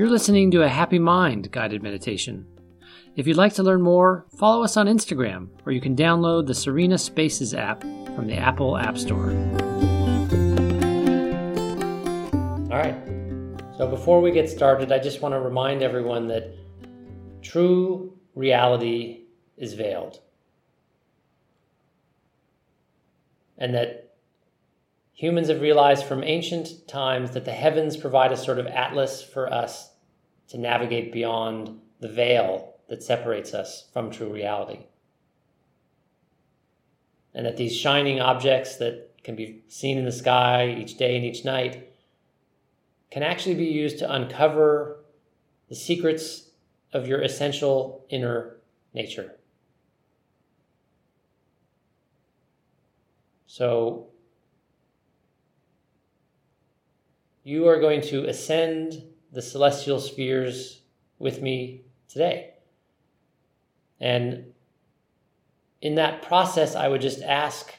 You're 0.00 0.08
listening 0.08 0.50
to 0.52 0.62
a 0.62 0.68
Happy 0.68 0.98
Mind 0.98 1.52
guided 1.52 1.82
meditation. 1.82 2.46
If 3.16 3.26
you'd 3.26 3.36
like 3.36 3.52
to 3.56 3.62
learn 3.62 3.82
more, 3.82 4.24
follow 4.38 4.64
us 4.64 4.78
on 4.78 4.86
Instagram, 4.86 5.48
or 5.66 5.72
you 5.72 5.80
can 5.82 5.94
download 5.94 6.46
the 6.46 6.54
Serena 6.54 6.96
Spaces 6.96 7.52
app 7.52 7.82
from 7.82 8.26
the 8.26 8.34
Apple 8.34 8.78
App 8.78 8.96
Store. 8.96 9.28
All 12.70 12.78
right. 12.78 12.96
So 13.76 13.86
before 13.86 14.22
we 14.22 14.30
get 14.30 14.48
started, 14.48 14.90
I 14.90 14.98
just 15.00 15.20
want 15.20 15.34
to 15.34 15.38
remind 15.38 15.82
everyone 15.82 16.28
that 16.28 16.56
true 17.42 18.16
reality 18.34 19.24
is 19.58 19.74
veiled. 19.74 20.18
And 23.58 23.74
that 23.74 24.14
humans 25.12 25.48
have 25.48 25.60
realized 25.60 26.06
from 26.06 26.24
ancient 26.24 26.88
times 26.88 27.32
that 27.32 27.44
the 27.44 27.52
heavens 27.52 27.98
provide 27.98 28.32
a 28.32 28.36
sort 28.38 28.58
of 28.58 28.66
atlas 28.66 29.22
for 29.22 29.52
us 29.52 29.89
to 30.50 30.58
navigate 30.58 31.12
beyond 31.12 31.80
the 32.00 32.08
veil 32.08 32.74
that 32.88 33.02
separates 33.02 33.54
us 33.54 33.88
from 33.92 34.10
true 34.10 34.32
reality. 34.32 34.80
And 37.32 37.46
that 37.46 37.56
these 37.56 37.76
shining 37.76 38.20
objects 38.20 38.76
that 38.76 39.10
can 39.22 39.36
be 39.36 39.62
seen 39.68 39.96
in 39.96 40.04
the 40.04 40.12
sky 40.12 40.76
each 40.76 40.96
day 40.96 41.16
and 41.16 41.24
each 41.24 41.44
night 41.44 41.92
can 43.10 43.22
actually 43.22 43.54
be 43.54 43.66
used 43.66 43.98
to 44.00 44.12
uncover 44.12 45.04
the 45.68 45.74
secrets 45.74 46.50
of 46.92 47.06
your 47.06 47.20
essential 47.22 48.04
inner 48.08 48.56
nature. 48.92 49.36
So, 53.46 54.08
you 57.44 57.68
are 57.68 57.80
going 57.80 58.00
to 58.02 58.24
ascend 58.28 59.04
the 59.32 59.42
celestial 59.42 60.00
spheres 60.00 60.80
with 61.18 61.40
me 61.40 61.82
today. 62.08 62.54
And 64.00 64.52
in 65.80 65.94
that 65.96 66.22
process, 66.22 66.74
I 66.74 66.88
would 66.88 67.00
just 67.00 67.22
ask 67.22 67.74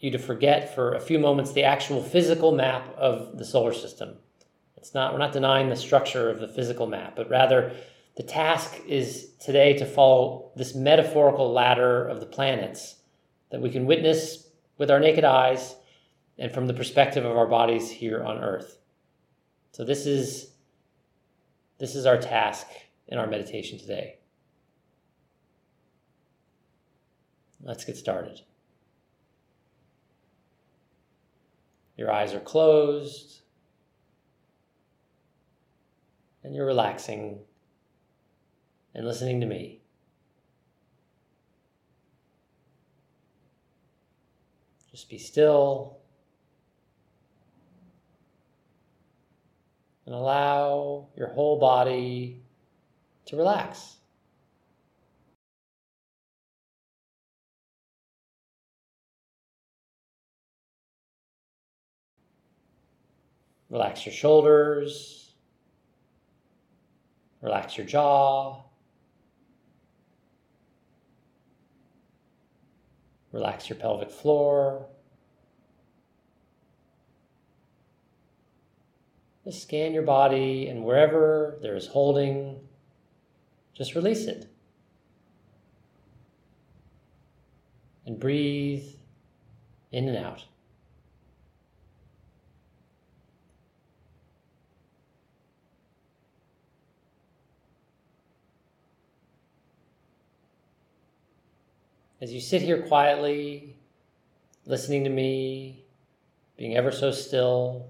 you 0.00 0.10
to 0.10 0.18
forget 0.18 0.74
for 0.74 0.94
a 0.94 1.00
few 1.00 1.18
moments 1.18 1.52
the 1.52 1.64
actual 1.64 2.02
physical 2.02 2.52
map 2.52 2.94
of 2.96 3.38
the 3.38 3.44
solar 3.44 3.72
system. 3.72 4.16
It's 4.76 4.94
not, 4.94 5.12
we're 5.12 5.18
not 5.18 5.32
denying 5.32 5.68
the 5.68 5.76
structure 5.76 6.30
of 6.30 6.40
the 6.40 6.48
physical 6.48 6.86
map, 6.86 7.14
but 7.16 7.28
rather 7.28 7.72
the 8.16 8.22
task 8.22 8.80
is 8.86 9.30
today 9.38 9.74
to 9.74 9.86
follow 9.86 10.50
this 10.56 10.74
metaphorical 10.74 11.52
ladder 11.52 12.08
of 12.08 12.20
the 12.20 12.26
planets 12.26 12.96
that 13.50 13.60
we 13.60 13.70
can 13.70 13.86
witness 13.86 14.48
with 14.78 14.90
our 14.90 15.00
naked 15.00 15.24
eyes 15.24 15.76
and 16.38 16.50
from 16.52 16.66
the 16.66 16.74
perspective 16.74 17.24
of 17.24 17.36
our 17.36 17.46
bodies 17.46 17.90
here 17.90 18.24
on 18.24 18.38
earth. 18.38 18.78
So 19.72 19.84
this 19.84 20.06
is 20.06 20.49
this 21.80 21.96
is 21.96 22.04
our 22.04 22.18
task 22.18 22.66
in 23.08 23.18
our 23.18 23.26
meditation 23.26 23.78
today. 23.78 24.18
Let's 27.62 27.86
get 27.86 27.96
started. 27.96 28.42
Your 31.96 32.12
eyes 32.12 32.34
are 32.34 32.40
closed 32.40 33.40
and 36.44 36.54
you're 36.54 36.66
relaxing 36.66 37.40
and 38.94 39.06
listening 39.06 39.40
to 39.40 39.46
me. 39.46 39.80
Just 44.90 45.08
be 45.08 45.18
still 45.18 45.99
and 50.10 50.18
allow 50.18 51.06
your 51.16 51.28
whole 51.28 51.60
body 51.60 52.42
to 53.26 53.36
relax. 53.36 53.98
Relax 63.68 64.04
your 64.04 64.12
shoulders. 64.12 65.30
Relax 67.40 67.76
your 67.76 67.86
jaw. 67.86 68.64
Relax 73.30 73.68
your 73.68 73.78
pelvic 73.78 74.10
floor. 74.10 74.88
Just 79.44 79.62
scan 79.62 79.94
your 79.94 80.02
body, 80.02 80.68
and 80.68 80.84
wherever 80.84 81.58
there 81.62 81.74
is 81.74 81.86
holding, 81.86 82.60
just 83.74 83.94
release 83.94 84.26
it. 84.26 84.46
And 88.04 88.20
breathe 88.20 88.84
in 89.92 90.08
and 90.08 90.16
out. 90.18 90.44
As 102.20 102.34
you 102.34 102.40
sit 102.40 102.60
here 102.60 102.82
quietly, 102.82 103.76
listening 104.66 105.04
to 105.04 105.10
me, 105.10 105.84
being 106.58 106.76
ever 106.76 106.92
so 106.92 107.10
still, 107.10 107.88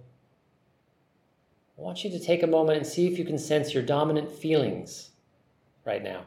I 1.81 1.83
want 1.83 2.05
you 2.05 2.11
to 2.11 2.21
take 2.21 2.43
a 2.43 2.47
moment 2.47 2.77
and 2.77 2.87
see 2.87 3.07
if 3.07 3.19
you 3.19 3.25
can 3.25 3.39
sense 3.39 3.73
your 3.73 3.83
dominant 3.83 4.31
feelings 4.31 5.13
right 5.87 6.03
now. 6.03 6.27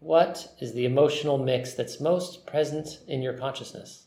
What 0.00 0.52
is 0.60 0.74
the 0.74 0.84
emotional 0.84 1.38
mix 1.38 1.72
that's 1.72 1.98
most 1.98 2.46
present 2.46 3.00
in 3.08 3.22
your 3.22 3.32
consciousness? 3.32 4.04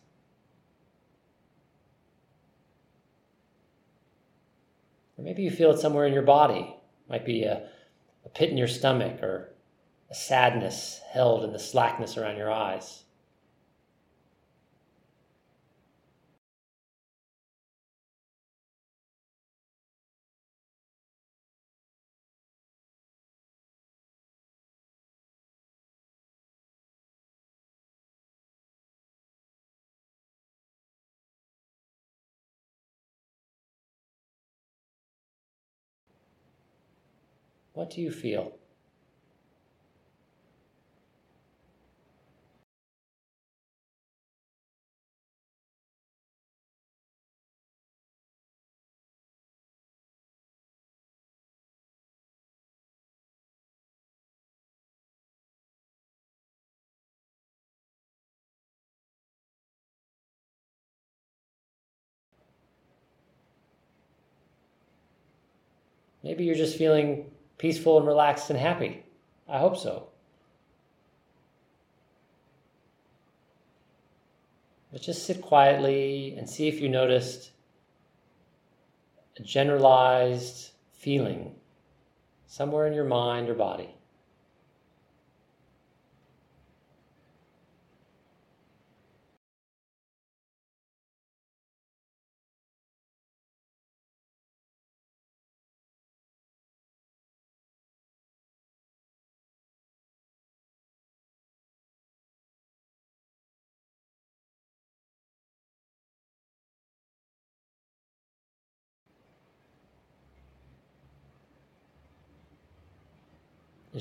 Or 5.18 5.24
maybe 5.24 5.42
you 5.42 5.50
feel 5.50 5.72
it 5.72 5.80
somewhere 5.80 6.06
in 6.06 6.14
your 6.14 6.22
body 6.22 6.76
It 7.08 7.10
might 7.10 7.26
be 7.26 7.44
a, 7.44 7.68
a 8.26 8.30
pit 8.30 8.52
in 8.52 8.58
your 8.58 8.68
stomach 8.68 9.24
or 9.24 9.54
a 10.12 10.16
sadness 10.16 11.02
held 11.12 11.44
in 11.44 11.52
the 11.52 11.60
slackness 11.60 12.16
around 12.16 12.38
your 12.38 12.52
eyes. 12.52 13.06
What 37.74 37.90
do 37.90 38.02
you 38.02 38.12
feel? 38.12 38.54
Maybe 66.24 66.44
you're 66.44 66.56
just 66.56 66.78
feeling 66.78 67.32
peaceful 67.62 68.00
and 68.00 68.08
relaxed 68.08 68.50
and 68.50 68.58
happy. 68.58 69.04
I 69.48 69.60
hope 69.60 69.78
so. 69.78 70.08
But 74.92 75.04
just 75.04 75.28
sit 75.28 75.44
quietly 75.44 76.34
and 76.40 76.50
see 76.50 76.68
if 76.68 76.82
you 76.82 76.90
noticed 76.90 77.52
a 79.38 79.44
generalized 79.44 80.72
feeling 80.92 81.54
somewhere 82.48 82.88
in 82.88 82.94
your 82.94 83.06
mind 83.06 83.48
or 83.48 83.54
body. 83.54 83.96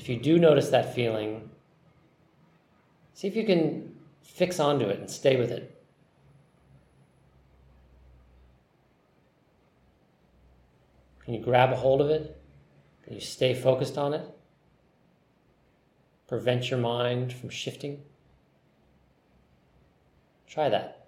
If 0.01 0.09
you 0.09 0.17
do 0.17 0.39
notice 0.39 0.69
that 0.69 0.95
feeling, 0.95 1.47
see 3.13 3.27
if 3.27 3.35
you 3.35 3.45
can 3.45 3.95
fix 4.23 4.59
onto 4.59 4.85
it 4.85 4.99
and 4.99 5.07
stay 5.07 5.35
with 5.35 5.51
it. 5.51 5.79
Can 11.23 11.35
you 11.35 11.39
grab 11.39 11.71
a 11.71 11.75
hold 11.75 12.01
of 12.01 12.09
it? 12.09 12.35
Can 13.03 13.13
you 13.13 13.21
stay 13.21 13.53
focused 13.53 13.95
on 13.95 14.15
it? 14.15 14.27
Prevent 16.27 16.71
your 16.71 16.79
mind 16.79 17.31
from 17.31 17.49
shifting? 17.49 18.01
Try 20.47 20.67
that. 20.69 21.00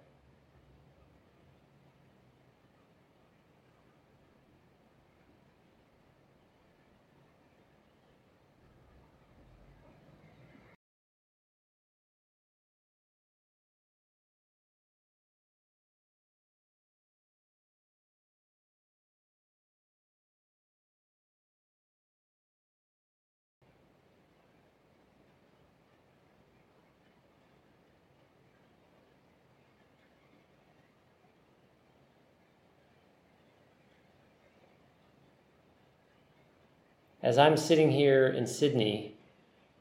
As 37.24 37.38
I'm 37.38 37.56
sitting 37.56 37.90
here 37.90 38.26
in 38.26 38.46
Sydney, 38.46 39.14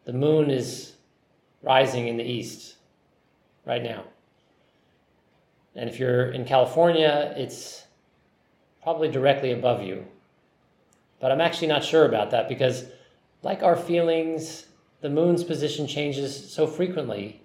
the 0.05 0.13
moon 0.13 0.49
is 0.49 0.93
rising 1.61 2.07
in 2.07 2.15
the 2.15 2.23
east 2.23 2.75
right 3.65 3.83
now. 3.83 4.05
And 5.75 5.89
if 5.89 5.99
you're 5.99 6.31
in 6.31 6.45
California, 6.45 7.33
it's 7.35 7.83
probably 8.81 9.11
directly 9.11 9.51
above 9.51 9.83
you. 9.83 10.05
But 11.19 11.33
I'm 11.33 11.41
actually 11.41 11.67
not 11.67 11.83
sure 11.83 12.05
about 12.05 12.31
that 12.31 12.47
because, 12.47 12.85
like 13.41 13.61
our 13.61 13.75
feelings, 13.75 14.67
the 15.01 15.09
moon's 15.09 15.43
position 15.43 15.85
changes 15.85 16.49
so 16.49 16.65
frequently 16.65 17.41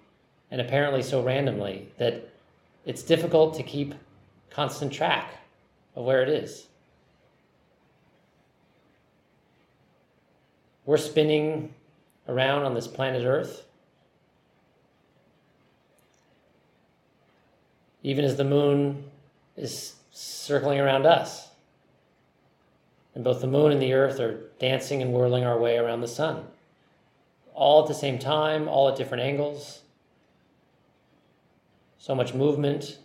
and 0.49 0.61
apparently 0.61 1.03
so 1.03 1.21
randomly 1.21 1.91
that 1.97 2.29
it's 2.85 3.03
difficult 3.03 3.53
to 3.55 3.63
keep 3.63 3.93
constant 4.49 4.93
track 4.93 5.33
of 5.93 6.05
where 6.05 6.23
it 6.23 6.29
is. 6.29 6.68
We're 10.89 10.97
spinning 10.97 11.75
around 12.27 12.63
on 12.63 12.73
this 12.73 12.87
planet 12.87 13.23
Earth. 13.23 13.63
Even 18.01 18.25
as 18.25 18.37
the 18.37 18.43
moon 18.43 19.03
is 19.55 19.93
circling 20.09 20.79
around 20.79 21.05
us. 21.05 21.49
And 23.13 23.23
both 23.23 23.39
the 23.39 23.45
moon 23.45 23.71
and 23.71 23.79
the 23.79 23.93
earth 23.93 24.19
are 24.19 24.49
dancing 24.57 25.03
and 25.03 25.13
whirling 25.13 25.43
our 25.43 25.59
way 25.59 25.77
around 25.77 26.01
the 26.01 26.07
sun. 26.07 26.47
All 27.53 27.83
at 27.83 27.87
the 27.87 27.93
same 27.93 28.17
time, 28.17 28.67
all 28.67 28.89
at 28.89 28.95
different 28.95 29.21
angles. 29.21 29.81
So 31.99 32.15
much 32.15 32.33
movement, 32.33 32.97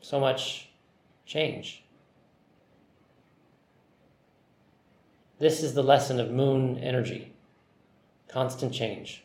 so 0.00 0.18
much 0.18 0.70
change. 1.26 1.82
This 5.38 5.62
is 5.62 5.74
the 5.74 5.82
lesson 5.82 6.18
of 6.18 6.30
moon 6.30 6.78
energy 6.78 7.32
constant 8.28 8.72
change. 8.72 9.24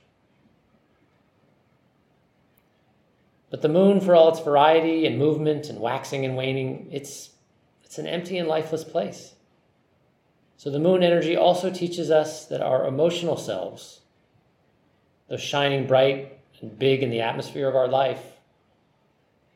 But 3.50 3.62
the 3.62 3.70
moon, 3.70 4.00
for 4.00 4.16
all 4.16 4.30
its 4.30 4.40
variety 4.40 5.06
and 5.06 5.18
movement 5.18 5.68
and 5.68 5.80
waxing 5.80 6.24
and 6.24 6.38
waning, 6.38 6.88
it's, 6.92 7.32
it's 7.84 7.98
an 7.98 8.08
empty 8.08 8.38
and 8.38 8.48
lifeless 8.48 8.86
place. 8.86 9.34
So 10.56 10.70
the 10.70 10.80
moon 10.80 11.04
energy 11.04 11.36
also 11.36 11.70
teaches 11.70 12.10
us 12.10 12.46
that 12.46 12.62
our 12.62 12.86
emotional 12.86 13.36
selves, 13.36 14.00
those 15.28 15.42
shining 15.42 15.88
bright 15.88 16.40
and 16.62 16.80
big 16.80 17.04
in 17.04 17.10
the 17.10 17.22
atmosphere 17.22 17.68
of 17.68 17.76
our 17.76 17.90
life, 17.90 18.24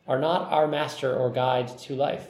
are 0.08 0.20
not 0.20 0.52
our 0.52 0.68
master 0.68 1.16
or 1.16 1.30
guide 1.30 1.70
to 1.78 1.96
life. 1.96 2.28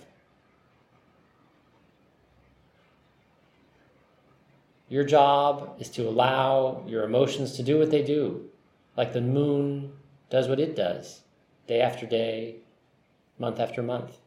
Your 4.87 5.03
job 5.03 5.77
is 5.79 5.89
to 5.91 6.07
allow 6.07 6.83
your 6.87 7.03
emotions 7.03 7.53
to 7.53 7.63
do 7.63 7.79
what 7.79 7.89
they 7.89 8.03
do, 8.03 8.49
like 8.95 9.13
the 9.13 9.21
moon 9.21 9.93
does 10.29 10.47
what 10.47 10.59
it 10.59 10.75
does, 10.75 11.21
day 11.67 11.81
after 11.81 12.05
day, 12.05 12.57
month 13.39 13.59
after 13.59 13.81
month. 13.81 14.17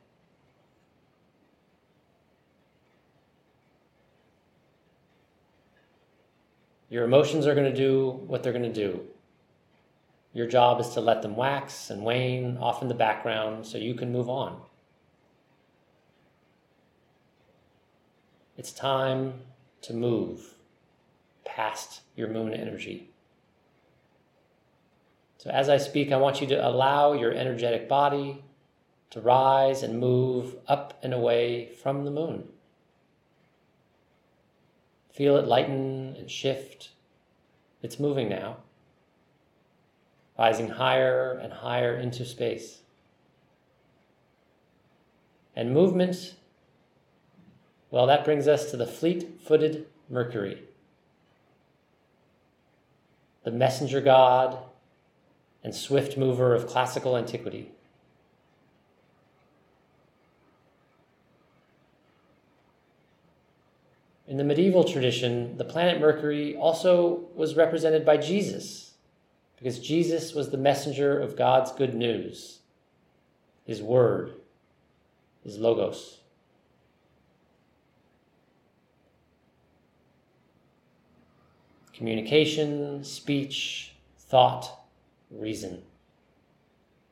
Your 6.91 7.05
emotions 7.05 7.47
are 7.47 7.55
going 7.55 7.71
to 7.71 7.77
do 7.77 8.23
what 8.27 8.43
they're 8.43 8.53
going 8.53 8.65
to 8.65 8.73
do. 8.73 9.03
Your 10.33 10.47
job 10.47 10.81
is 10.81 10.89
to 10.91 11.01
let 11.01 11.23
them 11.23 11.37
wax 11.37 11.91
and 11.91 12.03
wane 12.03 12.57
off 12.59 12.83
in 12.83 12.89
the 12.89 12.95
background 12.95 13.67
so 13.67 13.79
you 13.79 13.95
can 13.95 14.11
move 14.11 14.29
on. 14.29 14.61
It's 18.57 18.73
time 18.73 19.35
to 19.83 19.95
move 19.95 20.55
past 21.45 22.03
your 22.17 22.29
moon 22.29 22.53
energy. 22.53 23.11
So, 25.39 25.51
as 25.51 25.69
I 25.69 25.77
speak, 25.77 26.11
I 26.11 26.17
want 26.17 26.41
you 26.41 26.47
to 26.49 26.69
allow 26.69 27.13
your 27.13 27.33
energetic 27.33 27.89
body 27.89 28.43
to 29.11 29.21
rise 29.21 29.83
and 29.83 29.99
move 29.99 30.57
up 30.67 30.99
and 31.03 31.15
away 31.15 31.71
from 31.83 32.05
the 32.05 32.11
moon. 32.11 32.49
Feel 35.13 35.37
it 35.37 35.47
lighten 35.47 36.15
and 36.19 36.31
shift. 36.31 36.91
It's 37.83 37.99
moving 37.99 38.29
now, 38.29 38.59
rising 40.39 40.71
higher 40.71 41.33
and 41.33 41.53
higher 41.53 41.97
into 41.97 42.25
space. 42.25 42.83
And 45.57 45.73
movement 45.73 46.35
well, 47.91 48.07
that 48.07 48.25
brings 48.25 48.47
us 48.47 48.71
to 48.71 48.77
the 48.77 48.87
fleet 48.87 49.41
footed 49.43 49.87
Mercury, 50.11 50.63
the 53.45 53.51
messenger 53.51 54.01
god 54.01 54.59
and 55.65 55.75
swift 55.75 56.17
mover 56.17 56.55
of 56.55 56.67
classical 56.67 57.17
antiquity. 57.17 57.73
In 64.27 64.37
the 64.37 64.45
medieval 64.45 64.85
tradition, 64.85 65.57
the 65.57 65.65
planet 65.65 65.99
Mercury 66.01 66.55
also 66.55 67.29
was 67.35 67.57
represented 67.57 68.05
by 68.05 68.19
Jesus, 68.19 68.93
because 69.57 69.79
Jesus 69.79 70.35
was 70.35 70.51
the 70.51 70.59
messenger 70.59 71.19
of 71.19 71.35
God's 71.35 71.73
good 71.73 71.95
news, 71.95 72.59
his 73.65 73.81
word, 73.81 74.35
his 75.43 75.57
logos. 75.57 76.18
Communication, 81.99 83.03
speech, 83.03 83.93
thought, 84.17 84.87
reason. 85.33 85.83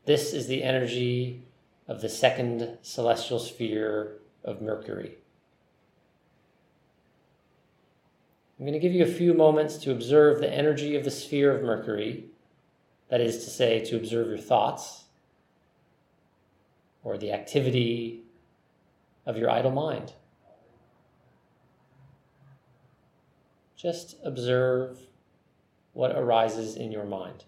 This 0.04 0.32
is 0.32 0.46
the 0.46 0.62
energy 0.62 1.42
of 1.88 2.00
the 2.00 2.08
second 2.08 2.78
celestial 2.82 3.40
sphere 3.40 4.18
of 4.44 4.62
Mercury. 4.62 5.16
I'm 8.58 8.64
going 8.64 8.74
to 8.74 8.78
give 8.78 8.92
you 8.92 9.02
a 9.02 9.08
few 9.08 9.34
moments 9.34 9.76
to 9.78 9.90
observe 9.90 10.40
the 10.40 10.52
energy 10.52 10.94
of 10.94 11.02
the 11.02 11.10
sphere 11.10 11.52
of 11.54 11.64
Mercury, 11.64 12.26
that 13.08 13.20
is 13.20 13.44
to 13.44 13.50
say, 13.50 13.84
to 13.86 13.96
observe 13.96 14.28
your 14.28 14.38
thoughts 14.38 15.06
or 17.02 17.18
the 17.18 17.32
activity 17.32 18.22
of 19.26 19.36
your 19.36 19.50
idle 19.50 19.72
mind. 19.72 20.12
Just 23.76 24.16
observe 24.24 24.98
what 25.92 26.12
arises 26.16 26.76
in 26.76 26.90
your 26.90 27.04
mind. 27.04 27.44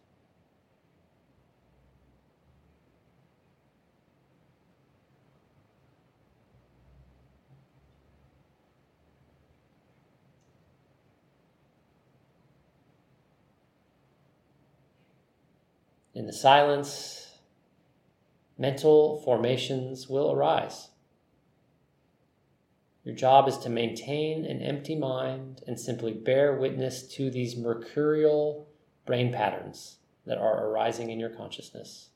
In 16.15 16.27
the 16.27 16.33
silence, 16.33 17.39
mental 18.59 19.23
formations 19.25 20.09
will 20.09 20.33
arise. 20.33 20.89
Your 23.09 23.17
job 23.17 23.49
is 23.49 23.57
to 23.61 23.71
maintain 23.71 24.45
an 24.45 24.61
empty 24.61 24.95
mind 24.95 25.63
and 25.67 25.81
simply 25.81 26.13
bear 26.13 26.57
witness 26.57 27.03
to 27.15 27.31
these 27.31 27.57
mercurial 27.57 28.69
brain 29.07 29.33
patterns 29.33 29.97
that 30.27 30.37
are 30.37 30.67
arising 30.67 31.09
in 31.09 31.19
your 31.19 31.31
consciousness. 31.31 32.11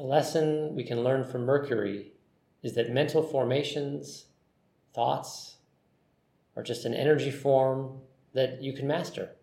The 0.00 0.06
lesson 0.06 0.74
we 0.74 0.82
can 0.82 1.04
learn 1.04 1.24
from 1.24 1.44
Mercury 1.44 2.12
is 2.62 2.72
that 2.72 2.88
mental 2.88 3.22
formations, 3.22 4.28
thoughts, 4.94 5.56
are 6.56 6.62
just 6.62 6.86
an 6.86 6.94
energy 6.94 7.30
form 7.30 8.00
that 8.32 8.62
you 8.62 8.72
can 8.72 8.86
master. 8.86 9.36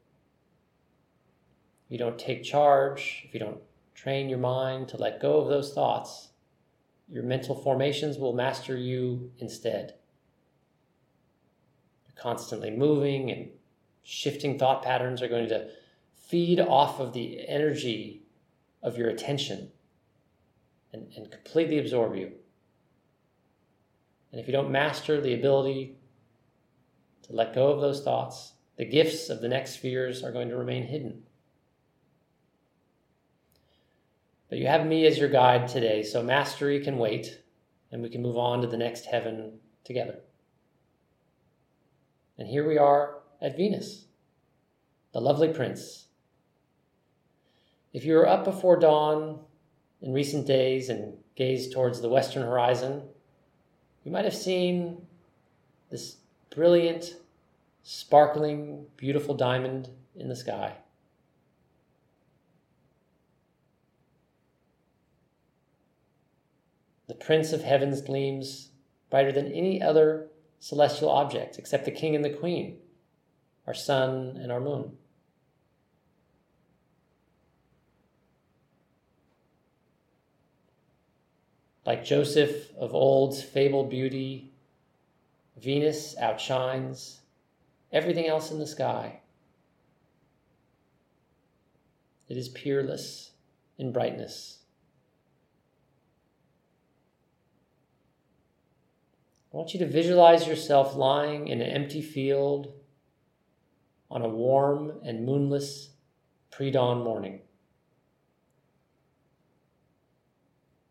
If 1.85 1.91
you 1.91 1.99
don't 1.99 2.17
take 2.17 2.43
charge, 2.43 3.21
if 3.27 3.35
you 3.35 3.39
don't 3.39 3.61
train 3.93 4.29
your 4.29 4.39
mind 4.39 4.87
to 4.87 4.97
let 4.97 5.21
go 5.21 5.37
of 5.37 5.47
those 5.47 5.75
thoughts, 5.75 6.29
your 7.07 7.21
mental 7.21 7.53
formations 7.53 8.17
will 8.17 8.33
master 8.33 8.75
you 8.75 9.31
instead. 9.37 9.93
You're 12.07 12.19
constantly 12.19 12.71
moving 12.71 13.29
and 13.29 13.49
shifting 14.01 14.57
thought 14.57 14.81
patterns 14.81 15.21
are 15.21 15.27
going 15.27 15.49
to 15.49 15.69
feed 16.15 16.59
off 16.59 16.99
of 16.99 17.13
the 17.13 17.47
energy 17.47 18.23
of 18.81 18.97
your 18.97 19.09
attention 19.09 19.71
and, 20.93 21.07
and 21.15 21.31
completely 21.31 21.79
absorb 21.79 22.15
you. 22.15 22.31
And 24.31 24.41
if 24.41 24.47
you 24.47 24.53
don't 24.53 24.71
master 24.71 25.19
the 25.19 25.33
ability 25.33 25.95
to 27.23 27.33
let 27.33 27.55
go 27.55 27.71
of 27.71 27.81
those 27.81 28.03
thoughts, 28.03 28.53
the 28.77 28.85
gifts 28.85 29.29
of 29.29 29.41
the 29.41 29.47
next 29.47 29.73
spheres 29.73 30.23
are 30.23 30.31
going 30.31 30.49
to 30.49 30.57
remain 30.57 30.83
hidden. 30.83 31.23
But 34.49 34.59
you 34.59 34.67
have 34.67 34.85
me 34.85 35.05
as 35.05 35.17
your 35.17 35.29
guide 35.29 35.67
today, 35.67 36.03
so 36.03 36.23
mastery 36.23 36.79
can 36.79 36.97
wait, 36.97 37.41
and 37.91 38.01
we 38.01 38.09
can 38.09 38.21
move 38.21 38.37
on 38.37 38.61
to 38.61 38.67
the 38.67 38.77
next 38.77 39.05
heaven 39.05 39.59
together. 39.83 40.19
And 42.37 42.47
here 42.47 42.67
we 42.67 42.77
are 42.77 43.19
at 43.41 43.57
Venus, 43.57 44.05
the 45.11 45.19
lovely 45.19 45.49
prince. 45.49 46.05
If 47.93 48.05
you 48.05 48.13
were 48.13 48.27
up 48.27 48.45
before 48.45 48.77
dawn 48.77 49.39
in 50.01 50.13
recent 50.13 50.45
days 50.45 50.89
and 50.89 51.17
gazed 51.35 51.71
towards 51.71 52.01
the 52.01 52.09
western 52.09 52.43
horizon, 52.43 53.03
you 54.03 54.11
might 54.11 54.25
have 54.25 54.35
seen 54.35 55.05
this 55.89 56.17
brilliant, 56.49 57.15
sparkling, 57.83 58.85
beautiful 58.95 59.33
diamond 59.35 59.89
in 60.15 60.29
the 60.29 60.35
sky. 60.35 60.75
The 67.07 67.13
Prince 67.13 67.53
of 67.53 67.63
Heavens 67.63 68.01
gleams 68.01 68.71
brighter 69.09 69.31
than 69.31 69.51
any 69.51 69.81
other 69.81 70.27
celestial 70.59 71.09
object 71.09 71.57
except 71.57 71.85
the 71.85 71.91
King 71.91 72.15
and 72.15 72.25
the 72.25 72.29
Queen, 72.29 72.79
our 73.65 73.73
sun 73.73 74.37
and 74.41 74.51
our 74.51 74.59
moon. 74.59 74.97
Like 81.87 82.03
Joseph 82.03 82.75
of 82.77 82.93
old's 82.93 83.41
fabled 83.41 83.89
beauty, 83.89 84.51
Venus 85.55 86.17
outshines 86.17 87.21
everything 87.93 88.27
else 88.27 88.51
in 88.51 88.59
the 88.59 88.67
sky. 88.67 89.21
It 92.27 92.35
is 92.35 92.49
peerless 92.49 93.31
in 93.77 93.93
brightness. 93.93 94.57
I 99.53 99.55
want 99.55 99.73
you 99.73 99.79
to 99.79 99.87
visualize 99.87 100.45
yourself 100.45 100.93
lying 100.93 101.47
in 101.47 101.61
an 101.61 101.69
empty 101.69 102.01
field 102.01 102.73
on 104.11 104.23
a 104.23 104.27
warm 104.27 104.91
and 105.05 105.25
moonless 105.25 105.91
pre 106.51 106.69
dawn 106.69 107.01
morning. 107.01 107.39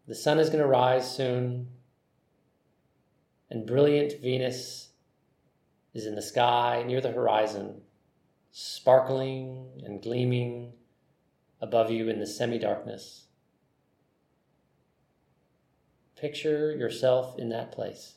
The 0.06 0.14
sun 0.14 0.38
is 0.38 0.48
going 0.48 0.60
to 0.60 0.68
rise 0.68 1.14
soon, 1.14 1.68
and 3.50 3.66
brilliant 3.66 4.20
Venus 4.20 4.90
is 5.94 6.06
in 6.06 6.14
the 6.14 6.22
sky 6.22 6.84
near 6.86 7.00
the 7.00 7.10
horizon, 7.10 7.80
sparkling 8.52 9.82
and 9.84 10.00
gleaming 10.00 10.74
above 11.60 11.90
you 11.90 12.08
in 12.08 12.20
the 12.20 12.26
semi 12.26 12.58
darkness. 12.58 13.24
Picture 16.14 16.70
yourself 16.70 17.38
in 17.38 17.48
that 17.48 17.72
place. 17.72 18.14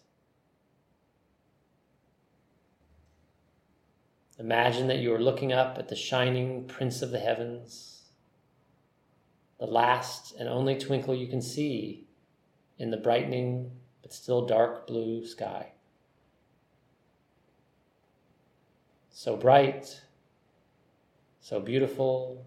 Imagine 4.37 4.87
that 4.87 4.99
you 4.99 5.13
are 5.13 5.19
looking 5.19 5.51
up 5.51 5.77
at 5.77 5.89
the 5.89 5.95
shining 5.95 6.65
Prince 6.65 7.01
of 7.01 7.11
the 7.11 7.19
Heavens 7.19 7.98
the 9.59 9.65
last 9.65 10.33
and 10.39 10.47
only 10.47 10.77
twinkle 10.77 11.13
you 11.13 11.27
can 11.27 11.41
see 11.41 12.07
in 12.77 12.91
the 12.91 12.97
brightening 12.97 13.71
but 14.01 14.13
still 14.13 14.45
dark 14.45 14.87
blue 14.87 15.25
sky. 15.25 15.73
So 19.11 19.35
bright, 19.35 20.01
so 21.41 21.59
beautiful, 21.59 22.45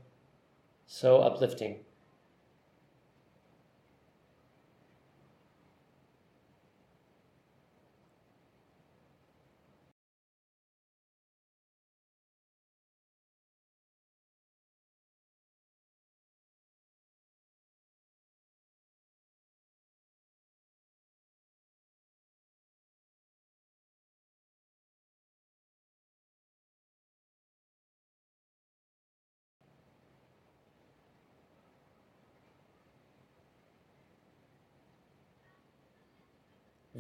so 0.86 1.18
uplifting. 1.18 1.80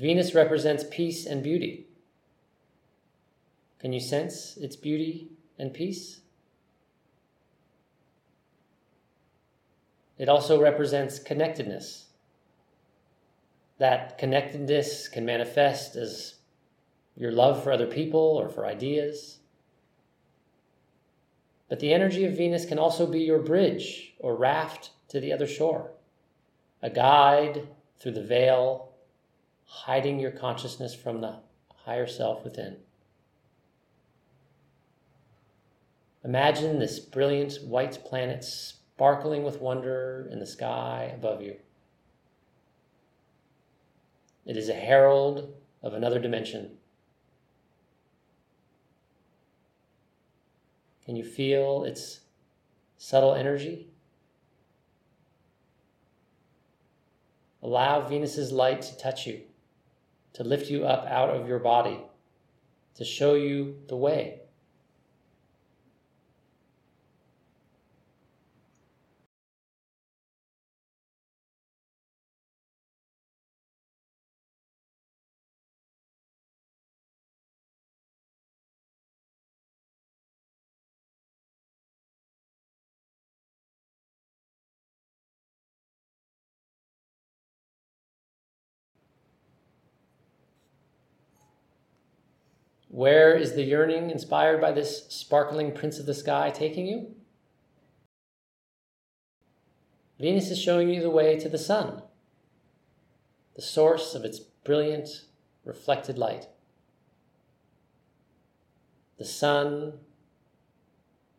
Venus 0.02 0.34
represents 0.34 0.82
peace 0.90 1.26
and 1.26 1.44
beauty. 1.44 1.86
Can 3.78 3.92
you 3.92 4.00
sense 4.00 4.56
its 4.56 4.74
beauty 4.74 5.28
and 5.60 5.72
peace? 5.72 6.22
It 10.18 10.28
also 10.28 10.60
represents 10.60 11.20
connectedness. 11.20 12.06
That 13.78 14.18
connectedness 14.18 15.06
can 15.06 15.24
manifest 15.24 15.94
as 15.94 16.34
your 17.16 17.30
love 17.30 17.62
for 17.62 17.70
other 17.70 17.86
people 17.86 18.18
or 18.18 18.48
for 18.48 18.66
ideas. 18.66 19.38
But 21.68 21.78
the 21.78 21.94
energy 21.94 22.24
of 22.24 22.36
Venus 22.36 22.64
can 22.66 22.80
also 22.80 23.06
be 23.06 23.20
your 23.20 23.38
bridge 23.38 24.14
or 24.18 24.34
raft 24.34 24.90
to 25.10 25.20
the 25.20 25.32
other 25.32 25.46
shore, 25.46 25.92
a 26.82 26.90
guide 26.90 27.68
through 28.00 28.12
the 28.12 28.24
veil 28.24 28.91
hiding 29.72 30.20
your 30.20 30.30
consciousness 30.30 30.94
from 30.94 31.22
the 31.22 31.34
higher 31.86 32.06
self 32.06 32.44
within. 32.44 32.76
Imagine 36.22 36.78
this 36.78 37.00
brilliant 37.00 37.54
white 37.64 38.04
planet 38.04 38.44
sparkling 38.44 39.42
with 39.42 39.62
wonder 39.62 40.28
in 40.30 40.38
the 40.38 40.46
sky 40.46 41.10
above 41.14 41.40
you. 41.40 41.56
It 44.44 44.58
is 44.58 44.68
a 44.68 44.74
herald 44.74 45.54
of 45.82 45.94
another 45.94 46.20
dimension. 46.20 46.72
Can 51.06 51.16
you 51.16 51.24
feel 51.24 51.84
its 51.84 52.20
subtle 52.98 53.34
energy? 53.34 53.88
Allow 57.62 58.06
Venus's 58.06 58.52
light 58.52 58.82
to 58.82 58.98
touch 58.98 59.26
you, 59.26 59.42
to 60.34 60.44
lift 60.44 60.70
you 60.70 60.84
up 60.84 61.06
out 61.06 61.30
of 61.30 61.48
your 61.48 61.58
body, 61.58 61.98
to 62.96 63.04
show 63.04 63.34
you 63.34 63.76
the 63.88 63.96
way. 63.96 64.41
Where 92.92 93.34
is 93.34 93.54
the 93.54 93.62
yearning 93.62 94.10
inspired 94.10 94.60
by 94.60 94.72
this 94.72 95.06
sparkling 95.08 95.72
prince 95.72 95.98
of 95.98 96.04
the 96.04 96.12
sky 96.12 96.50
taking 96.50 96.86
you? 96.86 97.14
Venus 100.20 100.50
is 100.50 100.60
showing 100.60 100.90
you 100.90 101.00
the 101.00 101.08
way 101.08 101.38
to 101.38 101.48
the 101.48 101.56
sun, 101.56 102.02
the 103.56 103.62
source 103.62 104.14
of 104.14 104.26
its 104.26 104.40
brilliant, 104.40 105.24
reflected 105.64 106.18
light. 106.18 106.48
The 109.16 109.24
sun, 109.24 109.94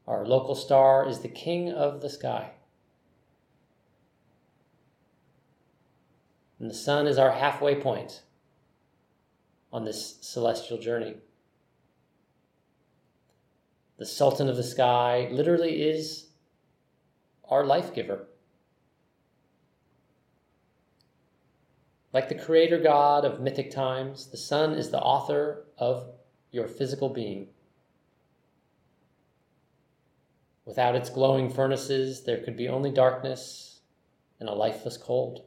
our 0.07 0.25
local 0.25 0.55
star, 0.55 1.07
is 1.07 1.19
the 1.19 1.29
king 1.29 1.71
of 1.71 2.01
the 2.01 2.09
sky. 2.09 2.53
And 6.59 6.67
the 6.67 6.73
sun 6.73 7.05
is 7.05 7.19
our 7.19 7.33
halfway 7.33 7.79
point 7.79 8.23
on 9.71 9.85
this 9.85 10.17
celestial 10.21 10.79
journey 10.79 11.17
the 13.97 14.05
Sultan 14.05 14.49
of 14.49 14.57
the 14.57 14.63
sky, 14.63 15.27
literally 15.31 15.81
is 15.81 16.27
our 17.49 17.65
life 17.65 17.93
giver. 17.93 18.27
Like 22.11 22.29
the 22.29 22.35
creator 22.35 22.79
God 22.79 23.25
of 23.25 23.39
mythic 23.39 23.71
times, 23.71 24.27
the 24.27 24.37
sun 24.37 24.73
is 24.73 24.91
the 24.91 25.01
author 25.01 25.65
of 25.77 26.09
your 26.51 26.67
physical 26.67 27.09
being. 27.09 27.47
Without 30.65 30.95
its 30.95 31.09
glowing 31.09 31.49
furnaces, 31.49 32.23
there 32.23 32.37
could 32.43 32.55
be 32.55 32.69
only 32.69 32.91
darkness 32.91 33.81
and 34.39 34.47
a 34.47 34.53
lifeless 34.53 34.97
cold. 34.97 35.43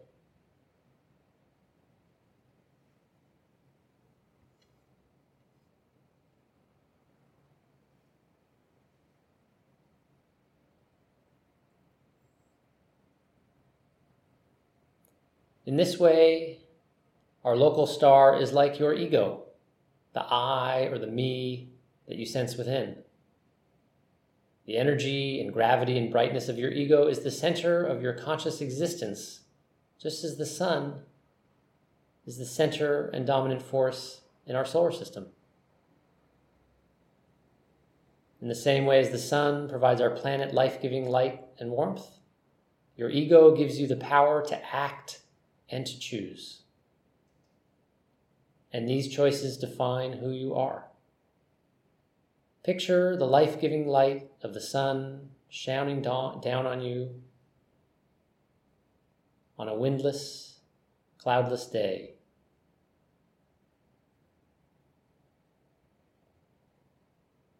In 15.66 15.76
this 15.76 15.98
way, 15.98 16.60
our 17.44 17.56
local 17.56 17.88
star 17.88 18.40
is 18.40 18.52
like 18.52 18.78
your 18.78 18.94
ego, 18.94 19.42
the 20.14 20.22
I 20.22 20.88
or 20.92 20.98
the 20.98 21.08
me 21.08 21.70
that 22.06 22.16
you 22.16 22.24
sense 22.24 22.56
within. 22.56 22.98
The 24.64 24.76
energy 24.76 25.40
and 25.40 25.52
gravity 25.52 25.98
and 25.98 26.10
brightness 26.10 26.48
of 26.48 26.58
your 26.58 26.70
ego 26.70 27.08
is 27.08 27.20
the 27.20 27.30
center 27.32 27.84
of 27.84 28.00
your 28.00 28.12
conscious 28.12 28.60
existence, 28.60 29.40
just 30.00 30.24
as 30.24 30.36
the 30.36 30.46
sun 30.46 31.00
is 32.26 32.38
the 32.38 32.44
center 32.44 33.08
and 33.08 33.26
dominant 33.26 33.62
force 33.62 34.22
in 34.46 34.54
our 34.54 34.64
solar 34.64 34.92
system. 34.92 35.26
In 38.40 38.48
the 38.48 38.54
same 38.54 38.86
way 38.86 39.00
as 39.00 39.10
the 39.10 39.18
sun 39.18 39.68
provides 39.68 40.00
our 40.00 40.10
planet 40.10 40.54
life 40.54 40.80
giving 40.80 41.08
light 41.08 41.40
and 41.58 41.70
warmth, 41.70 42.06
your 42.96 43.10
ego 43.10 43.54
gives 43.56 43.80
you 43.80 43.86
the 43.86 43.96
power 43.96 44.44
to 44.46 44.74
act 44.74 45.20
and 45.68 45.86
to 45.86 45.98
choose. 45.98 46.62
And 48.72 48.88
these 48.88 49.08
choices 49.08 49.56
define 49.56 50.14
who 50.14 50.30
you 50.30 50.54
are. 50.54 50.86
Picture 52.62 53.16
the 53.16 53.26
life 53.26 53.60
giving 53.60 53.86
light 53.86 54.30
of 54.42 54.52
the 54.52 54.60
sun 54.60 55.30
shining 55.48 56.02
down 56.02 56.42
on 56.44 56.80
you 56.82 57.22
on 59.58 59.68
a 59.68 59.74
windless, 59.74 60.60
cloudless 61.18 61.66
day. 61.66 62.16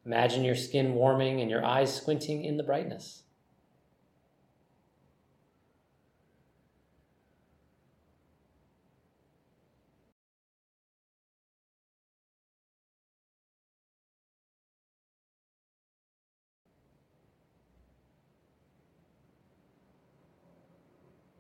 Imagine 0.05 0.45
your 0.45 0.55
skin 0.55 0.95
warming 0.95 1.41
and 1.41 1.51
your 1.51 1.65
eyes 1.65 1.95
squinting 1.95 2.45
in 2.45 2.57
the 2.57 2.63
brightness. 2.63 3.23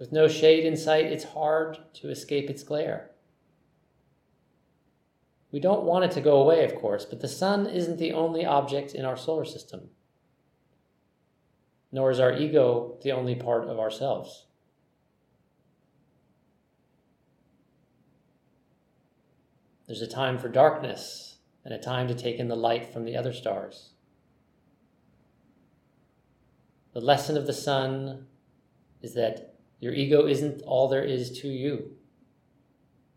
With 0.06 0.12
no 0.12 0.28
shade 0.28 0.64
in 0.64 0.76
sight, 0.76 1.06
it's 1.06 1.24
hard 1.24 1.78
to 1.94 2.10
escape 2.10 2.48
its 2.48 2.62
glare. 2.62 3.10
We 5.50 5.58
don't 5.58 5.82
want 5.82 6.04
it 6.04 6.12
to 6.12 6.20
go 6.20 6.40
away, 6.40 6.64
of 6.64 6.76
course, 6.76 7.04
but 7.04 7.20
the 7.20 7.26
sun 7.26 7.66
isn't 7.66 7.98
the 7.98 8.12
only 8.12 8.46
object 8.46 8.94
in 8.94 9.04
our 9.04 9.16
solar 9.16 9.44
system, 9.44 9.90
nor 11.90 12.12
is 12.12 12.20
our 12.20 12.32
ego 12.32 12.98
the 13.02 13.10
only 13.10 13.34
part 13.34 13.64
of 13.64 13.80
ourselves. 13.80 14.46
There's 19.88 20.02
a 20.02 20.06
time 20.06 20.38
for 20.38 20.48
darkness 20.48 21.38
and 21.64 21.74
a 21.74 21.82
time 21.82 22.06
to 22.06 22.14
take 22.14 22.38
in 22.38 22.46
the 22.46 22.54
light 22.54 22.92
from 22.92 23.04
the 23.04 23.16
other 23.16 23.32
stars. 23.32 23.90
The 26.92 27.00
lesson 27.00 27.36
of 27.36 27.48
the 27.48 27.52
sun 27.52 28.28
is 29.02 29.14
that 29.14 29.55
your 29.80 29.92
ego 29.92 30.26
isn't 30.26 30.62
all 30.62 30.88
there 30.88 31.04
is 31.04 31.38
to 31.40 31.48
you. 31.48 31.92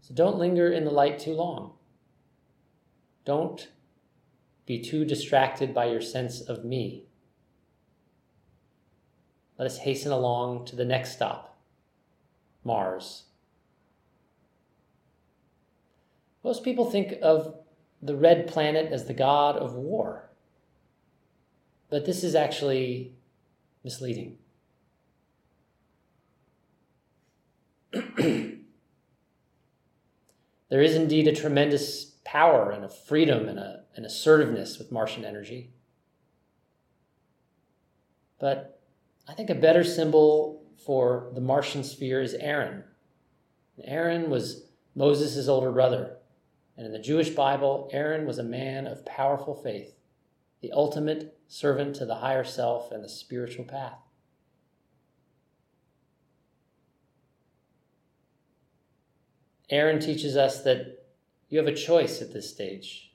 So 0.02 0.14
don't 0.14 0.38
linger 0.38 0.72
in 0.72 0.86
the 0.86 0.92
light 0.92 1.20
too 1.20 1.34
long. 1.34 1.74
Don't 3.26 3.70
be 4.66 4.80
too 4.82 5.06
distracted 5.06 5.74
by 5.74 5.86
your 5.86 6.02
sense 6.02 6.42
of 6.42 6.66
me. 6.66 7.06
Let 9.58 9.66
us 9.66 9.80
hasten 9.80 10.12
along 10.12 10.66
to 10.66 10.76
the 10.76 10.86
next 10.86 11.12
stop 11.12 11.58
Mars. 12.64 13.24
Most 16.44 16.64
people 16.64 16.90
think 16.90 17.16
of 17.22 17.56
the 18.02 18.16
red 18.16 18.48
planet 18.48 18.92
as 18.92 19.06
the 19.06 19.14
god 19.14 19.58
of 19.58 19.74
war, 19.74 20.30
but 21.90 22.06
this 22.06 22.24
is 22.24 22.36
actually 22.36 23.14
misleading. 23.84 24.38
there 30.70 30.82
is 30.82 30.96
indeed 30.96 31.28
a 31.28 31.36
tremendous 31.36 32.06
power 32.26 32.70
and 32.72 32.84
a 32.84 32.90
freedom 32.90 33.48
and 33.48 33.60
a, 33.60 33.84
an 33.96 34.06
assertiveness 34.06 34.78
with 34.78 34.92
Martian 34.92 35.26
energy. 35.26 35.72
But 38.40 38.80
I 39.28 39.34
think 39.34 39.50
a 39.50 39.56
better 39.56 39.84
symbol 39.84 40.64
for 40.86 41.32
the 41.34 41.42
Martian 41.42 41.84
sphere 41.84 42.22
is 42.22 42.34
Aaron. 42.36 42.84
Aaron 43.84 44.30
was 44.30 44.70
Moses' 44.96 45.48
older 45.48 45.72
brother. 45.72 46.18
And 46.78 46.86
in 46.86 46.94
the 46.94 47.00
Jewish 47.00 47.30
Bible, 47.30 47.90
Aaron 47.92 48.26
was 48.26 48.38
a 48.38 48.44
man 48.44 48.88
of 48.88 49.06
powerful 49.06 49.54
faith, 49.54 49.96
the 50.62 50.72
ultimate 50.72 51.38
servant 51.48 51.96
to 51.98 52.06
the 52.06 52.16
higher 52.16 52.44
self 52.44 52.92
and 52.92 53.04
the 53.04 53.10
spiritual 53.10 53.66
path. 53.66 54.00
Aaron 59.70 60.00
teaches 60.00 60.36
us 60.36 60.62
that 60.64 61.06
you 61.50 61.58
have 61.58 61.68
a 61.68 61.76
choice 61.76 62.22
at 62.22 62.34
this 62.34 62.50
stage. 62.50 63.12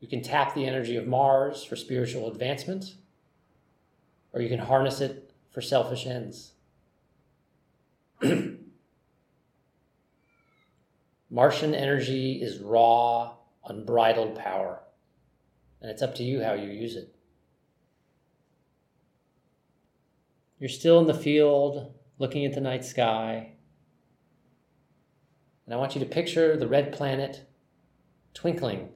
You 0.00 0.08
can 0.08 0.22
tap 0.22 0.54
the 0.54 0.66
energy 0.66 0.96
of 0.96 1.06
Mars 1.06 1.64
for 1.64 1.76
spiritual 1.76 2.30
advancement, 2.30 2.94
or 4.32 4.40
you 4.40 4.48
can 4.48 4.58
harness 4.58 5.00
it 5.00 5.32
for 5.50 5.60
selfish 5.60 6.06
ends. 6.06 6.52
Martian 11.30 11.74
energy 11.74 12.40
is 12.42 12.58
raw, 12.58 13.34
unbridled 13.66 14.36
power, 14.36 14.80
and 15.80 15.90
it's 15.90 16.02
up 16.02 16.14
to 16.16 16.22
you 16.22 16.42
how 16.42 16.52
you 16.52 16.70
use 16.70 16.96
it. 16.96 17.14
You're 20.58 20.68
still 20.68 21.00
in 21.00 21.06
the 21.06 21.14
field 21.14 21.92
looking 22.18 22.44
at 22.44 22.54
the 22.54 22.60
night 22.60 22.84
sky. 22.84 23.53
And 25.64 25.74
I 25.74 25.76
want 25.76 25.94
you 25.94 26.00
to 26.00 26.06
picture 26.06 26.56
the 26.56 26.68
red 26.68 26.92
planet 26.92 27.46
twinkling 28.34 28.90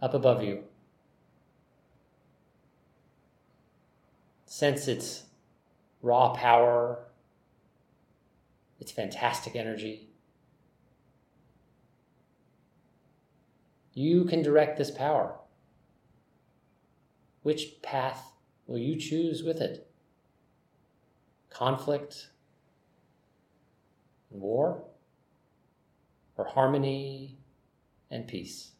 up 0.00 0.14
above 0.14 0.42
you. 0.42 0.64
Sense 4.46 4.88
its 4.88 5.24
raw 6.02 6.34
power, 6.34 7.06
its 8.78 8.92
fantastic 8.92 9.56
energy. 9.56 10.08
You 13.94 14.24
can 14.24 14.42
direct 14.42 14.76
this 14.76 14.90
power. 14.90 15.36
Which 17.42 17.82
path 17.82 18.32
will 18.66 18.78
you 18.78 18.96
choose 18.96 19.42
with 19.42 19.60
it? 19.60 19.88
conflict 21.52 22.30
war, 24.30 24.82
or 26.36 26.44
harmony 26.44 27.38
and 28.10 28.26
peace. 28.26 28.72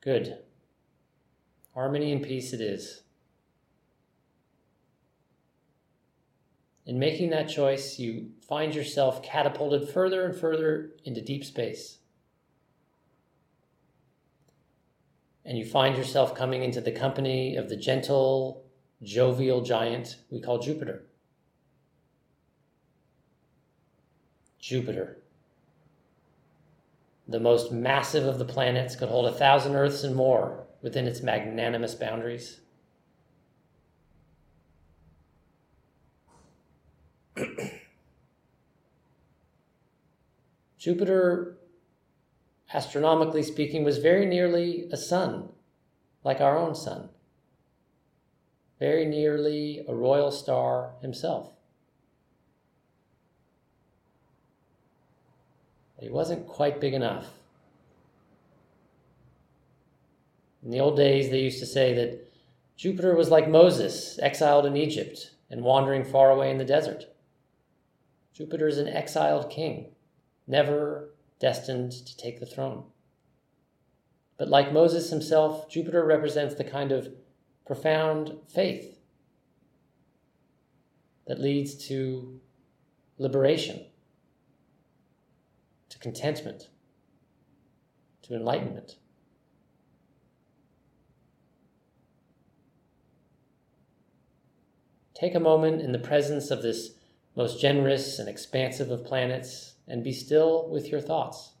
Good. 0.00 0.38
Harmony 1.74 2.12
and 2.12 2.22
peace 2.22 2.52
it 2.52 2.60
is. 2.60 3.02
In 6.86 7.00
making 7.00 7.30
that 7.30 7.48
choice, 7.48 7.98
you 7.98 8.30
find 8.48 8.74
yourself 8.74 9.22
catapulted 9.22 9.88
further 9.88 10.24
and 10.24 10.34
further 10.36 10.90
into 11.04 11.20
deep 11.20 11.44
space. 11.44 11.98
And 15.44 15.56
you 15.58 15.64
find 15.64 15.96
yourself 15.96 16.34
coming 16.34 16.62
into 16.62 16.80
the 16.80 16.92
company 16.92 17.56
of 17.56 17.68
the 17.68 17.76
gentle, 17.76 18.64
jovial 19.02 19.62
giant 19.62 20.16
we 20.30 20.40
call 20.40 20.58
Jupiter. 20.58 21.04
Jupiter. 24.58 25.18
The 27.28 27.40
most 27.40 27.70
massive 27.72 28.24
of 28.24 28.38
the 28.38 28.44
planets 28.44 28.96
could 28.96 29.08
hold 29.08 29.26
a 29.26 29.32
thousand 29.32 29.74
Earths 29.76 30.04
and 30.04 30.14
more 30.14 30.66
within 30.82 31.06
its 31.06 31.22
magnanimous 31.22 31.94
boundaries. 31.94 32.60
Jupiter, 40.86 41.56
astronomically 42.72 43.42
speaking, 43.42 43.82
was 43.82 43.98
very 43.98 44.24
nearly 44.24 44.88
a 44.92 44.96
sun, 44.96 45.48
like 46.22 46.40
our 46.40 46.56
own 46.56 46.76
sun, 46.76 47.08
very 48.78 49.04
nearly 49.04 49.84
a 49.88 49.92
royal 49.92 50.30
star 50.30 50.92
himself. 51.02 51.50
But 55.96 56.04
he 56.04 56.08
wasn't 56.08 56.46
quite 56.46 56.80
big 56.80 56.94
enough. 56.94 57.30
In 60.62 60.70
the 60.70 60.78
old 60.78 60.96
days, 60.96 61.30
they 61.30 61.40
used 61.40 61.58
to 61.58 61.66
say 61.66 61.94
that 61.94 62.32
Jupiter 62.76 63.16
was 63.16 63.28
like 63.28 63.48
Moses, 63.48 64.20
exiled 64.22 64.66
in 64.66 64.76
Egypt 64.76 65.32
and 65.50 65.64
wandering 65.64 66.04
far 66.04 66.30
away 66.30 66.48
in 66.52 66.58
the 66.58 66.64
desert. 66.64 67.06
Jupiter 68.32 68.68
is 68.68 68.78
an 68.78 68.86
exiled 68.86 69.50
king, 69.50 69.95
never 70.46 71.10
destined 71.40 71.92
to 71.92 72.16
take 72.16 72.40
the 72.40 72.46
throne. 72.46 72.84
But 74.38 74.48
like 74.48 74.72
Moses 74.72 75.10
himself, 75.10 75.68
Jupiter 75.68 76.04
represents 76.04 76.54
the 76.54 76.64
kind 76.64 76.92
of 76.92 77.08
profound 77.66 78.38
faith 78.48 78.98
that 81.26 81.40
leads 81.40 81.74
to 81.88 82.40
liberation, 83.18 83.86
to 85.88 85.98
contentment, 85.98 86.68
to 88.22 88.34
enlightenment. 88.34 88.96
Take 95.14 95.34
a 95.34 95.40
moment 95.40 95.80
in 95.80 95.92
the 95.92 95.98
presence 95.98 96.50
of 96.50 96.62
this 96.62 96.90
most 97.34 97.58
generous 97.58 98.18
and 98.18 98.28
expansive 98.28 98.90
of 98.90 99.04
planets, 99.04 99.75
and 99.88 100.04
be 100.04 100.12
still 100.12 100.68
with 100.70 100.88
your 100.88 101.00
thoughts. 101.00 101.55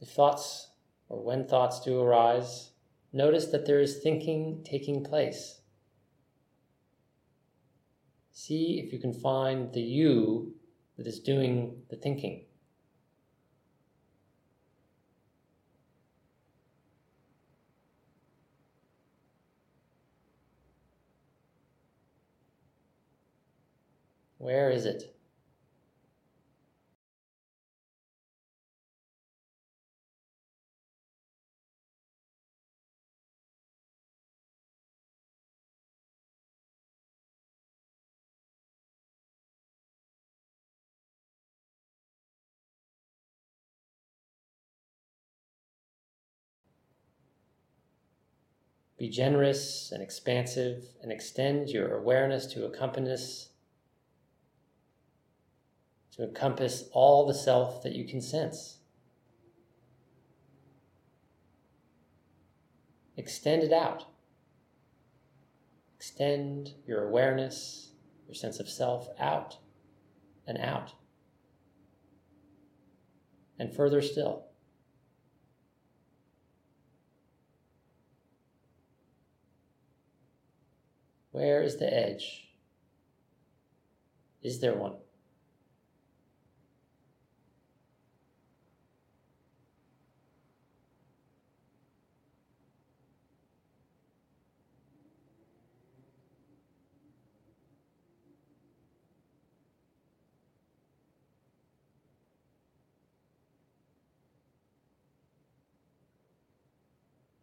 If 0.00 0.08
thoughts 0.10 0.70
or 1.08 1.22
when 1.22 1.46
thoughts 1.46 1.80
do 1.80 2.00
arise, 2.00 2.70
notice 3.12 3.46
that 3.46 3.66
there 3.66 3.80
is 3.80 3.98
thinking 3.98 4.62
taking 4.64 5.02
place. 5.02 5.60
See 8.32 8.80
if 8.84 8.92
you 8.92 9.00
can 9.00 9.12
find 9.12 9.72
the 9.72 9.80
you 9.80 10.54
that 10.96 11.06
is 11.06 11.18
doing 11.18 11.82
the 11.90 11.96
thinking. 11.96 12.44
Where 24.38 24.70
is 24.70 24.86
it? 24.86 25.17
Be 48.98 49.08
generous 49.08 49.92
and 49.92 50.02
expansive 50.02 50.84
and 51.02 51.12
extend 51.12 51.68
your 51.68 51.94
awareness 51.94 52.46
to 52.46 52.66
encompass 52.66 53.50
to 56.12 56.24
encompass 56.24 56.88
all 56.90 57.28
the 57.28 57.34
self 57.34 57.80
that 57.84 57.94
you 57.94 58.04
can 58.04 58.20
sense. 58.20 58.78
Extend 63.16 63.62
it 63.62 63.72
out. 63.72 64.06
Extend 65.94 66.72
your 66.84 67.06
awareness, 67.06 67.92
your 68.26 68.34
sense 68.34 68.58
of 68.58 68.68
self 68.68 69.08
out 69.20 69.58
and 70.44 70.58
out. 70.58 70.94
And 73.60 73.72
further 73.72 74.02
still. 74.02 74.47
Where 81.38 81.62
is 81.62 81.76
the 81.76 81.86
edge? 81.86 82.48
Is 84.42 84.58
there 84.58 84.74
one? 84.74 84.96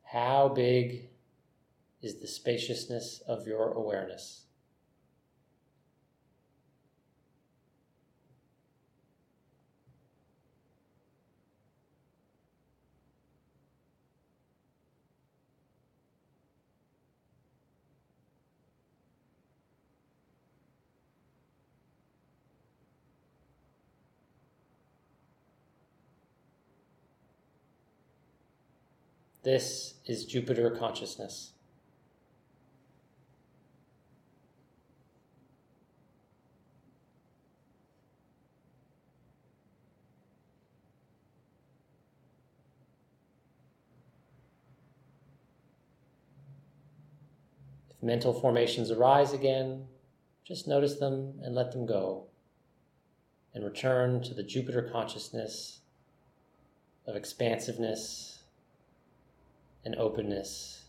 How 0.04 0.50
big 0.50 1.15
is 2.02 2.20
the 2.20 2.28
spaciousness 2.28 3.22
of 3.28 3.48
your 3.48 3.72
awareness? 3.72 4.46
This 29.46 29.94
is 30.08 30.26
Jupiter 30.26 30.72
consciousness. 30.72 31.55
Mental 48.06 48.34
formations 48.34 48.92
arise 48.92 49.34
again, 49.34 49.88
just 50.44 50.68
notice 50.68 50.96
them 50.96 51.34
and 51.44 51.56
let 51.56 51.72
them 51.72 51.86
go, 51.86 52.26
and 53.54 53.64
return 53.64 54.22
to 54.22 54.34
the 54.34 54.44
Jupiter 54.44 54.90
consciousness 54.92 55.80
of 57.08 57.16
expansiveness 57.16 58.44
and 59.84 59.96
openness 59.96 60.86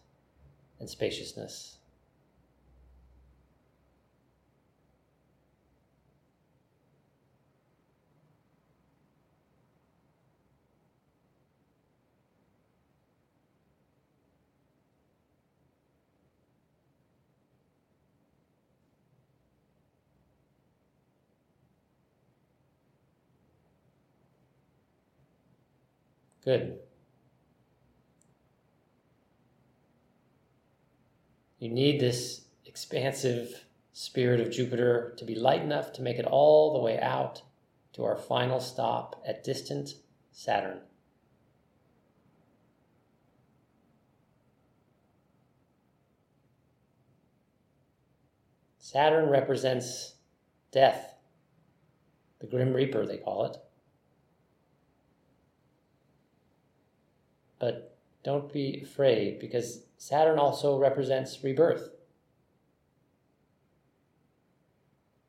and 0.78 0.88
spaciousness. 0.88 1.75
Good. 26.46 26.78
You 31.58 31.70
need 31.70 32.00
this 32.00 32.42
expansive 32.64 33.64
spirit 33.92 34.38
of 34.38 34.52
Jupiter 34.52 35.12
to 35.18 35.24
be 35.24 35.34
light 35.34 35.62
enough 35.62 35.92
to 35.94 36.02
make 36.02 36.20
it 36.20 36.24
all 36.24 36.72
the 36.72 36.78
way 36.78 37.00
out 37.00 37.42
to 37.94 38.04
our 38.04 38.16
final 38.16 38.60
stop 38.60 39.20
at 39.26 39.42
distant 39.42 39.94
Saturn. 40.30 40.78
Saturn 48.78 49.28
represents 49.30 50.14
death, 50.70 51.16
the 52.38 52.46
Grim 52.46 52.72
Reaper, 52.72 53.04
they 53.04 53.16
call 53.16 53.46
it. 53.46 53.56
But 57.66 57.96
don't 58.22 58.52
be 58.52 58.80
afraid 58.80 59.40
because 59.40 59.86
Saturn 59.98 60.38
also 60.38 60.78
represents 60.78 61.42
rebirth. 61.42 61.90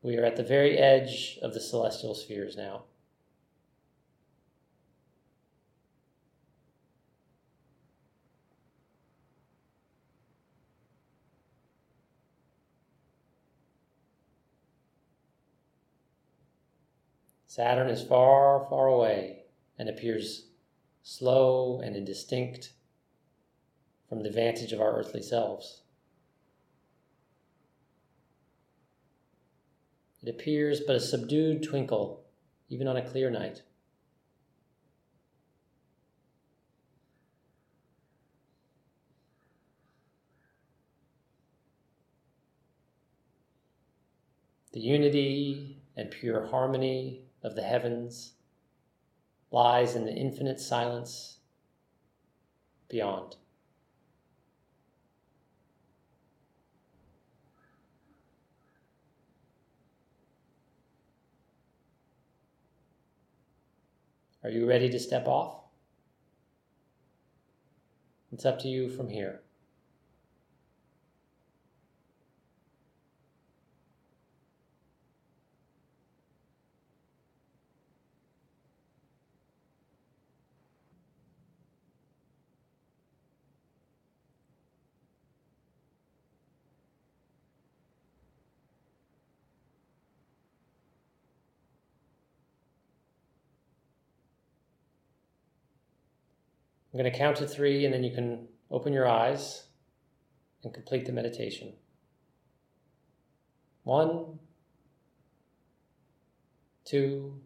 We 0.03 0.17
are 0.17 0.23
at 0.23 0.35
the 0.35 0.43
very 0.43 0.77
edge 0.77 1.39
of 1.41 1.55
the 1.55 1.59
celestial 1.59 2.13
spheres 2.13 2.55
now. 2.55 2.83
Saturn 17.47 17.89
is 17.89 18.03
far, 18.03 18.67
far 18.69 18.85
away 18.85 19.39
and 19.79 19.89
appears 19.89 20.46
slow 21.07 21.79
and 21.79 21.95
indistinct 21.95 22.73
from 24.09 24.23
the 24.23 24.29
vantage 24.29 24.73
of 24.73 24.81
our 24.81 24.99
earthly 24.99 25.21
selves. 25.21 25.83
It 30.21 30.27
appears 30.27 30.81
but 30.85 30.97
a 30.97 30.99
subdued 30.99 31.63
twinkle, 31.63 32.25
even 32.67 32.89
on 32.89 32.97
a 32.97 33.09
clear 33.09 33.29
night. 33.29 33.61
The 44.73 44.81
unity 44.81 45.77
and 45.95 46.11
pure 46.11 46.47
harmony 46.47 47.21
of 47.41 47.55
the 47.55 47.63
heavens 47.63 48.33
lies 49.51 49.95
in 49.95 50.05
the 50.05 50.13
infinite 50.13 50.59
silence 50.59 51.37
beyond. 52.89 53.35
Are 64.43 64.49
you 64.49 64.67
ready 64.67 64.89
to 64.89 64.99
step 64.99 65.27
off? 65.27 65.63
It's 68.31 68.45
up 68.45 68.59
to 68.59 68.67
you 68.67 68.89
from 68.89 69.09
here. 69.09 69.41
I'm 96.97 97.03
going 97.03 97.13
to 97.13 97.19
count 97.19 97.37
to 97.37 97.47
three, 97.47 97.85
and 97.85 97.93
then 97.93 98.03
you 98.03 98.09
can 98.09 98.47
open 98.71 98.91
your 98.91 99.07
eyes 99.07 99.65
and 100.63 100.73
complete 100.73 101.05
the 101.05 101.11
meditation. 101.11 101.73
One, 103.83 104.39
two, 106.85 107.39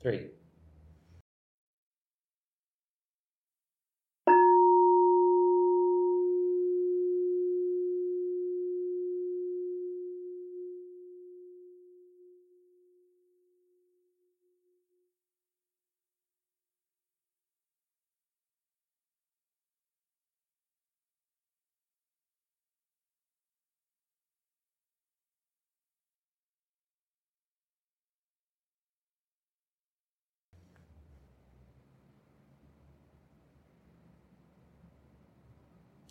three. 0.00 0.28